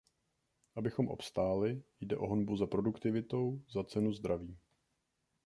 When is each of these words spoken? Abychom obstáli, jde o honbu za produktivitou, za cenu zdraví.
Abychom 0.75 1.07
obstáli, 1.07 1.83
jde 2.01 2.17
o 2.17 2.27
honbu 2.27 2.55
za 2.57 2.67
produktivitou, 2.67 3.61
za 3.73 3.83
cenu 3.83 4.13
zdraví. 4.13 4.57